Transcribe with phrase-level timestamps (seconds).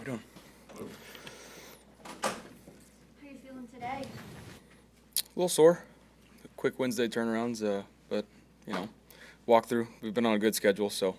[0.00, 0.20] we doing?
[2.22, 2.30] How
[3.22, 4.02] you feeling today?
[5.16, 5.84] A little sore.
[6.56, 8.24] Quick Wednesday turnarounds, uh, but
[8.66, 8.88] you know,
[9.46, 9.88] walk through.
[10.02, 11.16] We've been on a good schedule, so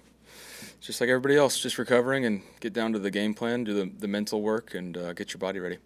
[0.80, 3.92] just like everybody else, just recovering and get down to the game plan, do the,
[4.00, 5.78] the mental work, and uh, get your body ready.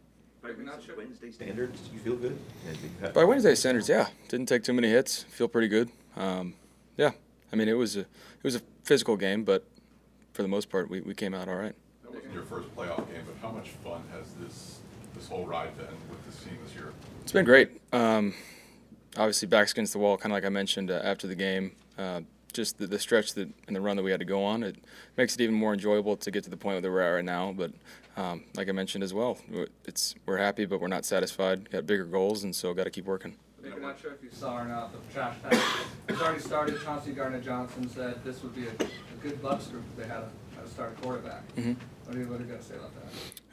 [0.42, 0.52] By
[0.98, 2.38] Wednesday standards, you feel good?
[2.68, 5.24] And you have- By Wednesday standards, yeah, didn't take too many hits.
[5.24, 5.90] Feel pretty good.
[6.16, 6.54] Um,
[6.98, 7.12] yeah,
[7.52, 9.66] I mean it was a it was a physical game, but
[10.34, 11.76] for the most part, we, we came out all right.
[12.36, 14.80] That wasn't your first playoff game, but how much fun has this,
[15.14, 16.92] this whole ride been with this team this year?
[17.22, 17.82] It's been great.
[17.94, 18.34] Um,
[19.16, 21.72] obviously, backs against the wall, kind of like I mentioned uh, after the game.
[21.98, 24.64] Uh, just the, the stretch that and the run that we had to go on,
[24.64, 24.76] it
[25.18, 27.54] makes it even more enjoyable to get to the point where we're at right now.
[27.54, 27.72] But
[28.18, 29.38] um, like I mentioned as well,
[29.86, 31.70] it's we're happy, but we're not satisfied.
[31.70, 33.36] Got bigger goals, and so got to keep working.
[33.74, 35.54] I'm not sure if you saw or not, the trash pack
[36.10, 36.82] has already started.
[36.84, 40.24] Chauncey Gardner Johnson said this would be a, a good Bucs group if they had
[40.24, 41.44] a, had a starting quarterback.
[41.56, 41.76] Mhm.
[42.06, 42.92] What do you what do you got to say about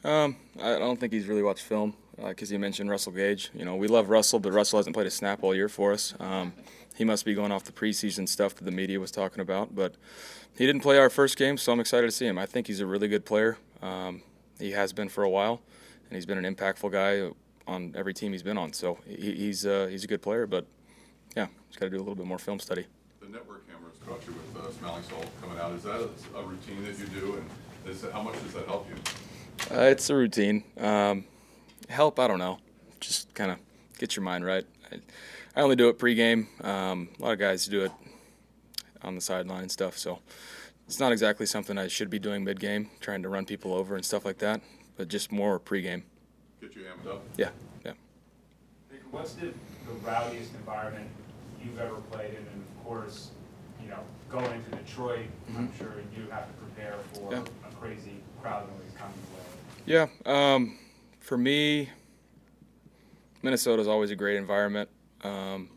[0.02, 0.08] that?
[0.08, 1.94] Um, I don't think he's really watched film
[2.26, 3.50] because he mentioned Russell Gage.
[3.54, 6.14] You know, we love Russell, but Russell hasn't played a snap all year for us.
[6.18, 6.52] Um,
[6.96, 9.94] he must be going off the preseason stuff that the media was talking about, but
[10.56, 12.36] he didn't play our first game, so I'm excited to see him.
[12.38, 13.56] I think he's a really good player.
[13.80, 14.22] Um,
[14.58, 15.62] he has been for a while,
[16.08, 17.30] and he's been an impactful guy
[17.66, 18.72] on every team he's been on.
[18.74, 20.66] So he, he's uh, he's a good player, but
[21.36, 22.86] yeah, he's got to do a little bit more film study.
[23.20, 25.72] The network cameras caught you with uh, smelling salt coming out.
[25.72, 28.66] Is that a, a routine that you do, and is it, how much does that
[28.66, 29.76] help you?
[29.76, 30.64] Uh, it's a routine.
[30.78, 31.24] Um,
[31.88, 32.58] help, I don't know.
[33.00, 33.58] Just kind of
[33.98, 34.66] get your mind right.
[34.90, 34.96] I,
[35.56, 36.46] I only do it pregame.
[36.64, 37.92] Um, a lot of guys do it
[39.02, 39.98] on the sideline and stuff.
[39.98, 40.20] So
[40.86, 44.04] it's not exactly something I should be doing mid-game, trying to run people over and
[44.04, 44.60] stuff like that.
[44.96, 46.02] But just more pregame.
[46.60, 47.22] Get you amped up?
[47.36, 47.50] Yeah,
[47.84, 47.92] yeah.
[49.10, 51.08] What's the, the rowdiest environment
[51.62, 52.36] you've ever played in?
[52.36, 53.30] And of course,
[53.82, 55.78] you know, going to Detroit, I'm Mhm.
[55.78, 57.44] sure you have to prepare for Yeah.
[57.68, 59.16] a crazy crowd noise coming
[59.86, 60.08] your way.
[60.24, 60.78] Yeah, um,
[61.20, 61.90] for me,
[63.42, 64.88] Minnesota's always a great environment.
[65.22, 65.70] Um,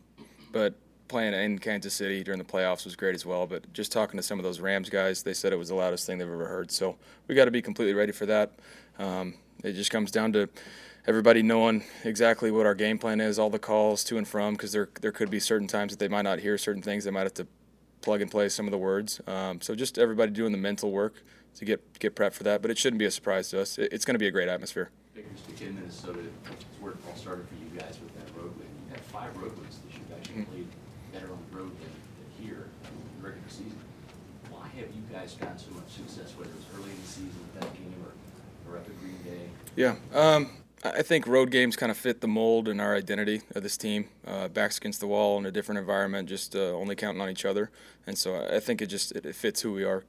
[0.52, 0.74] but
[1.08, 3.46] playing in Kansas City during the playoffs was great as well.
[3.46, 6.06] But just talking to some of those Rams guys, they said it was the loudest
[6.06, 6.70] thing they've ever heard.
[6.70, 6.96] So
[7.28, 8.52] we got to be completely ready for that.
[8.98, 10.48] Um, it just comes down to
[11.06, 14.72] everybody knowing exactly what our game plan is, all the calls to and from, because
[14.72, 17.04] there there could be certain times that they might not hear certain things.
[17.04, 17.46] They might have to
[18.06, 19.20] plug and play some of the words.
[19.26, 21.24] Um, so just everybody doing the mental work
[21.56, 22.62] to get get prepped for that.
[22.62, 23.78] But it shouldn't be a surprise to us.
[23.78, 24.90] It, it's going to be a great atmosphere.
[25.60, 26.20] In Minnesota,
[26.52, 28.68] it's where it all started for you guys with that road win.
[28.86, 30.04] You had five road wins this year.
[30.08, 30.46] You actually Mhm.
[30.52, 30.68] played
[31.12, 33.80] better on the road than, than here in the regular season.
[34.50, 37.54] Why have you guys gotten so much success, whether it's early in the season with
[37.60, 38.12] that game or,
[38.70, 39.48] or up at Green Bay?
[39.74, 40.50] Yeah, um,
[40.94, 44.08] I think road games kind of fit the mold and our identity of this team.
[44.26, 47.44] Uh, backs against the wall in a different environment, just uh, only counting on each
[47.44, 47.70] other,
[48.06, 50.04] and so I I think it just it, it fits who we are.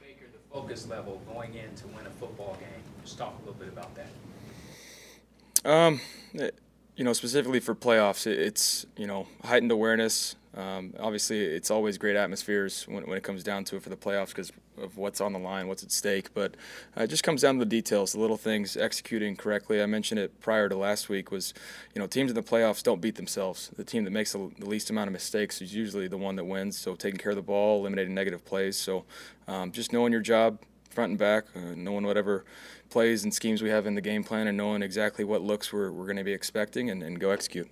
[0.00, 2.68] Baker, the focus level going in to win a football game.
[3.04, 5.70] Just talk a little bit about that.
[5.70, 6.00] Um,
[6.34, 6.58] it-
[6.96, 10.36] you know, specifically for playoffs, it, it's you know heightened awareness.
[10.56, 13.96] Um, obviously, it's always great atmospheres when, when it comes down to it for the
[13.96, 16.34] playoffs because of what's on the line, what's at stake.
[16.34, 16.56] But
[16.96, 19.80] uh, it just comes down to the details, the little things, executing correctly.
[19.80, 21.30] I mentioned it prior to last week.
[21.30, 21.54] Was
[21.94, 23.70] you know teams in the playoffs don't beat themselves.
[23.76, 26.76] The team that makes the, least amount of mistakes is usually the one that wins.
[26.76, 28.76] So taking care of the ball, eliminating negative plays.
[28.76, 29.04] So
[29.46, 30.58] um, just knowing your job
[30.90, 32.44] front and back, uh, knowing whatever
[32.88, 35.92] plays and schemes we have in the game plan, and knowing exactly what looks we're,
[35.92, 37.70] we're going to be expecting, and, and go execute.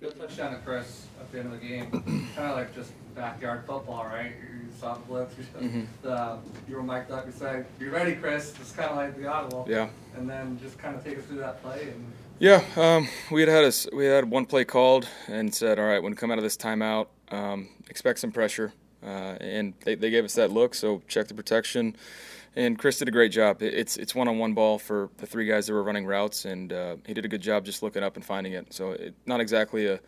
[0.00, 1.90] Good touchdown to Chris at the end of the game.
[2.36, 4.32] kind of like just backyard football, right?
[4.42, 5.34] You saw the blitz.
[5.38, 5.86] You, Mhm.
[6.02, 7.24] the, you were mic'd up.
[7.26, 9.64] You said, "You ready, Chris?" It's kind of like the audible.
[9.68, 9.88] Yeah.
[10.14, 12.12] And then just kind of take us through that play and.
[12.38, 15.86] Yeah, um, we had had a s we had one play called and said, all
[15.86, 19.94] right, when we come out of this timeout, um, expect some pressure, uh, and they,
[19.94, 20.74] they gave us that look.
[20.74, 21.96] So check the protection,
[22.56, 23.62] and Chris did a great job.
[23.62, 26.72] It's it's one on one ball for the three guys that were running routes, and
[26.72, 28.72] uh, he did a good job just looking up and finding it.
[28.72, 30.00] So it, not exactly a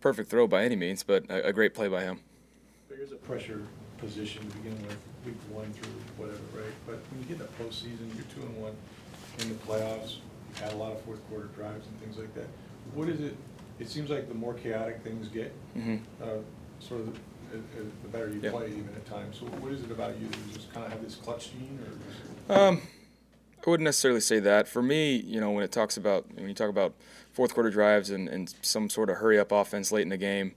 [0.00, 2.20] perfect throw by any means, but a, a great play by him.
[2.88, 3.62] There's a pressure
[3.98, 6.72] position to begin with, week one through whatever, right?
[6.86, 8.76] But when you get in the postseason, you're two and one
[9.38, 10.16] in the playoffs,
[10.48, 12.48] you've had a lot of fourth quarter drives and things like that.
[12.94, 13.36] What is it,
[13.78, 16.00] it seems like the more chaotic things get, Mhm.
[16.20, 16.26] uh,
[16.80, 17.18] sort of,
[17.52, 18.50] the- better you Yeah.
[18.50, 19.38] play even at times.
[19.38, 21.78] So what is it about you, you just kind of have this clutch gene
[22.48, 22.54] or?
[22.54, 22.82] Um,
[23.66, 24.68] I wouldn't necessarily say that.
[24.68, 26.94] For me, you know, when it talks about when you talk about
[27.32, 30.52] fourth quarter drives and, and some sort of hurry up offense late in the game,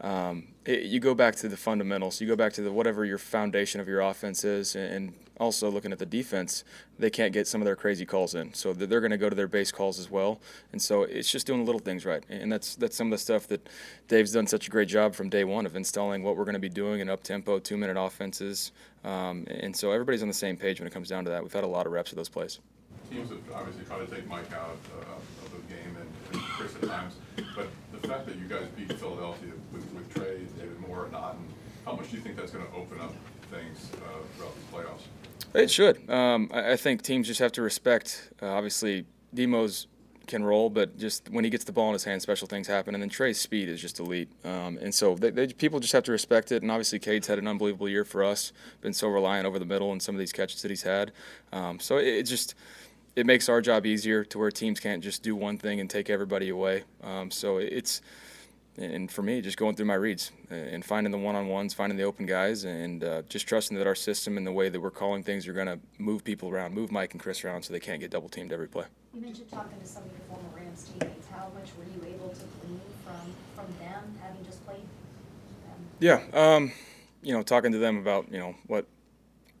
[0.00, 2.20] um, it, you go back to the fundamentals.
[2.20, 5.90] You go back to the whatever your foundation of your offense is, and, also looking
[5.90, 6.64] at the defense,
[6.98, 8.52] they can't get some of their crazy calls in.
[8.52, 10.38] So they're they're going to go to their base calls as well.
[10.72, 12.22] And so it's just doing the little things right.
[12.28, 13.66] And that's that's some of the stuff that
[14.06, 16.60] Dave's done such a great job from day one of installing what we're going to
[16.60, 18.72] be doing in up tempo, two minute offenses.
[19.02, 21.42] Um, and so everybody's on the same page when it comes down to that.
[21.42, 22.60] We've had a lot of reps of those plays.
[23.10, 26.76] Teams have obviously tried to take Mike out uh, of the game and and Chris
[26.76, 27.14] at times,
[27.56, 27.68] but
[28.02, 31.36] the fact that you guys beat Philadelphia with, with Trey, David Moore, and Otton,
[31.84, 33.14] how much do you think that's gonna open up
[33.50, 35.02] things uh, throughout the playoffs?
[35.54, 36.08] It should.
[36.08, 38.30] Um, I, I think teams just have to respect.
[38.40, 39.04] Uh, obviously,
[39.34, 39.86] Demos
[40.30, 42.94] can roll, but just when he gets the ball in his hand, special things happen.
[42.94, 44.30] And then Trey's speed is just elite.
[44.44, 46.62] Um, and so they, they, people just have to respect it.
[46.62, 48.52] And obviously, Cade's had an unbelievable year for us.
[48.80, 51.10] Been so reliant over the middle and some of these catches that he's had.
[51.52, 52.54] Um, so it, it just
[53.16, 56.10] it makes our job easier to where teams can't just do one thing and take
[56.10, 56.84] everybody away.
[57.02, 58.00] Um, so it's
[58.78, 62.24] and for me, just going through my reads and finding the one-on-ones, finding the open
[62.24, 65.46] guys, and uh, just trusting that our system and the way that we're calling things
[65.46, 68.10] are going to move people around, move Mike and Chris around, so they can't get
[68.10, 68.86] double teamed every play.
[69.12, 71.26] You mentioned talking to some of your former Rams teammates.
[71.28, 75.80] How much were you able to glean from, from them, having just played them?
[75.98, 76.72] Yeah, um,
[77.22, 78.86] you know, talking to them about you know what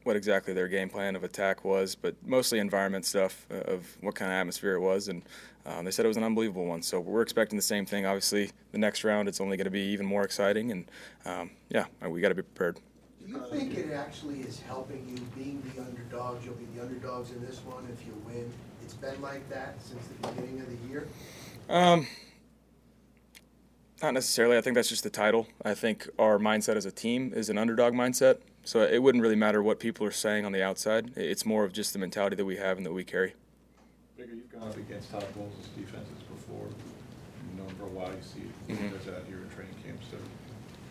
[0.04, 4.14] what exactly their game plan of attack was, but mostly environment stuff uh, of what
[4.14, 5.22] kind of atmosphere it was, and
[5.66, 6.82] um, they said it was an unbelievable one.
[6.82, 8.06] So we're expecting the same thing.
[8.06, 10.90] Obviously, the next round it's only going to be even more exciting, and
[11.26, 12.78] um, yeah, we got to be prepared.
[13.20, 16.44] Do you think it actually is helping you being the underdogs?
[16.44, 18.50] You'll be the underdogs in this one if you win.
[18.82, 21.06] It's been like that since the beginning of the year.
[21.68, 22.06] Um,
[24.02, 24.56] not necessarily.
[24.56, 25.46] I think that's just the title.
[25.64, 28.38] I think our mindset as a team is an underdog mindset.
[28.64, 31.12] So it wouldn't really matter what people are saying on the outside.
[31.16, 33.34] It's more of just the mentality that we have and that we carry.
[34.16, 36.66] Bigger, you've gone up against Todd Bowles' defenses before.
[36.66, 38.08] You've known for a while.
[38.10, 38.90] You see Mhm.
[38.92, 39.98] guys out here in training camp.
[40.10, 40.16] So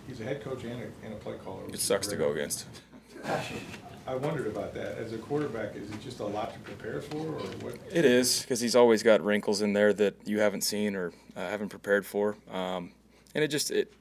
[0.08, 1.62] he's a head coach and a, and a play caller.
[1.72, 2.66] It sucks to go against.
[4.08, 4.98] I wondered about that.
[4.98, 7.76] As a quarterback, is it just a lot to prepare for, or what?
[7.92, 11.48] It is because he's always got wrinkles in there that you haven't seen or uh,
[11.48, 12.92] haven't prepared for, um,
[13.36, 13.94] and it just it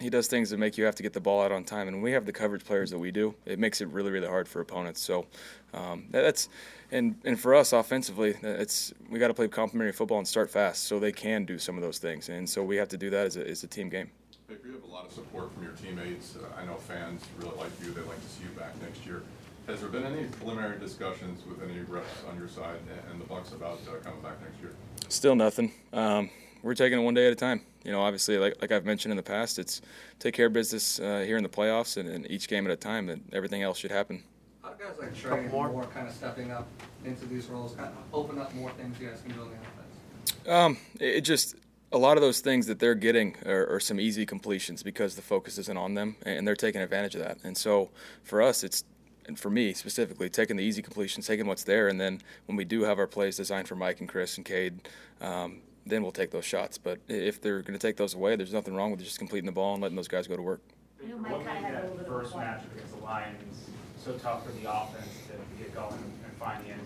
[0.00, 1.88] he does things that make you have to get the ball out on time.
[1.88, 4.48] And we have the coverage players that we do, it makes it really really hard
[4.48, 5.00] for opponents.
[5.00, 5.26] So
[5.74, 6.48] um, that's
[6.90, 10.84] and and for us offensively, it's we got to play complementary football and start fast
[10.84, 12.28] so they can do some of those things.
[12.28, 14.10] And so we have to do that as a, as a team game.
[14.48, 16.36] Baker, you have a lot of support from your teammates.
[16.36, 17.92] Uh, I know fans really like you.
[17.92, 19.22] They'd like to see you back next year.
[19.66, 23.26] Has there been any preliminary discussions with any reps on your side and- and the
[23.26, 24.72] Bucs about uh, coming back next year?
[25.10, 25.72] Still nothing.
[25.92, 26.30] Um,
[26.62, 27.62] we're taking it one day at a time.
[27.84, 29.80] You know, obviously, like, like I've mentioned in the past, it's
[30.18, 32.76] take care of business uh, here in the playoffs and, and each game at a
[32.76, 34.22] time, and everything else should happen.
[34.62, 36.66] How do guys like Trey and Moore kind of stepping up
[37.04, 39.54] into these roles, kind of open up more things you guys can do on the
[39.54, 40.48] offense?
[40.48, 41.54] Um, it, it just
[41.92, 45.22] a lot of those things that they're getting are, are some easy completions because the
[45.22, 47.38] focus isn't on them, and they're taking advantage of that.
[47.44, 47.90] And so
[48.22, 48.84] for us, it's
[49.26, 52.64] and for me specifically, taking the easy completions, taking what's there, and then when we
[52.64, 54.88] do have our plays designed for Mike and Chris and Cade,
[55.20, 56.78] um, then we'll take those shots.
[56.78, 59.52] But if they're going to take those away, there's nothing wrong with just completing the
[59.52, 60.60] ball and letting those guys go to work.
[61.02, 62.46] I know What made that little bit of a first point.
[62.46, 63.68] matchup against the Lions
[64.04, 66.80] so tough for the offense to get going and find the end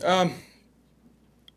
[0.00, 0.10] zone?
[0.10, 0.34] Um,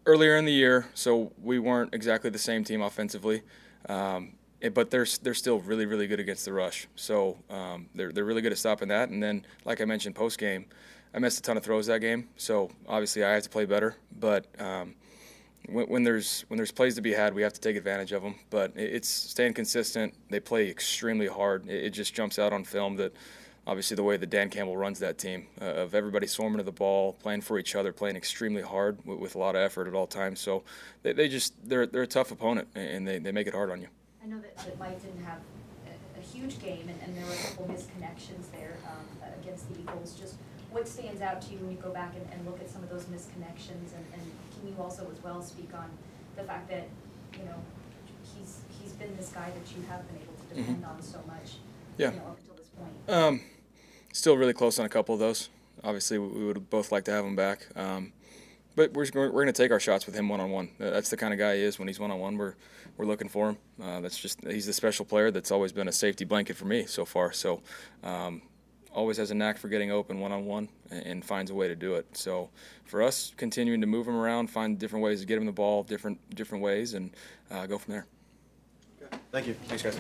[0.06, 3.42] earlier in the year, so we weren't exactly the same team offensively,
[3.90, 6.88] um, eh, but they're they're still really really good against the rush.
[6.96, 9.10] So um, they're they're really good at stopping that.
[9.10, 10.66] And then, like I mentioned post game,
[11.14, 12.30] I missed a ton of throws that game.
[12.38, 13.96] So obviously I have to play better.
[14.20, 14.96] But um,
[15.70, 18.22] when, when there's when there's plays to be had, we have to take advantage of
[18.24, 18.36] them.
[18.50, 20.14] But it- it's staying consistent.
[20.30, 21.68] They play extremely hard.
[21.68, 23.14] It, it just jumps out on film that
[23.68, 26.72] obviously the way that Dan Campbell runs that team uh, of everybody swarming to the
[26.72, 29.94] ball, playing for each other, playing extremely hard with, with a lot of effort at
[29.96, 30.40] all times.
[30.40, 30.64] So
[31.04, 33.82] they, they just they're they're a tough opponent and they, they make it hard on
[33.82, 33.88] you.
[34.24, 35.40] I know that, that Mike didn't have
[35.88, 39.06] a, a huge game, and, and there were a couple misconnections there um,
[39.42, 40.14] against the Eagles.
[40.20, 40.36] Just
[40.76, 42.90] what stands out to you when you go back and, and look at some of
[42.90, 44.24] those misconnections, and, and
[44.60, 45.90] can you also as well speak on
[46.36, 46.90] the fact that
[47.34, 47.56] you know
[48.36, 51.56] he's he's been this guy that you have been able to depend on so much,
[51.98, 52.12] Yeah.
[52.12, 52.92] you know, up until this point.
[53.10, 53.42] Um,
[54.12, 55.50] still really close on a couple of those.
[55.82, 57.68] Obviously, we we would both like to have him back.
[57.78, 58.12] Um,
[58.76, 60.70] but we're, we're going to take our shots with him one on one.
[60.78, 62.38] That's the kind of guy he is when he's one on one.
[62.38, 62.56] We're
[62.98, 63.58] we're looking for him.
[63.82, 66.86] Uh, that's just he's the special player that's always been a safety blanket for me
[66.86, 67.32] so far.
[67.32, 67.62] So
[68.04, 68.42] um,
[68.96, 71.76] always has a knack for getting open one on one and finds a way to
[71.76, 72.06] do it.
[72.14, 72.50] So
[72.86, 75.84] for us, continuing to move him around, find different ways to get him the ball,
[75.84, 77.12] different different ways, and
[77.52, 78.06] uh, go from there.
[79.04, 79.18] Okay.
[79.32, 79.54] Thank you.
[79.68, 80.00] Thanks, guys.